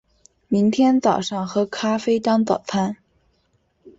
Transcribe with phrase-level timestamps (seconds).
[0.47, 2.97] 明天早上喝咖啡当早餐